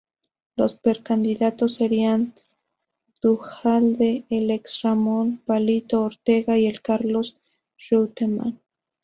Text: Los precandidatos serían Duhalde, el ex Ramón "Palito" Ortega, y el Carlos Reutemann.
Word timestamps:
Los 0.55 0.73
precandidatos 0.73 1.75
serían 1.75 2.33
Duhalde, 3.21 4.23
el 4.31 4.49
ex 4.49 4.81
Ramón 4.81 5.43
"Palito" 5.45 6.01
Ortega, 6.01 6.57
y 6.57 6.65
el 6.65 6.81
Carlos 6.81 7.37
Reutemann. 7.91 8.59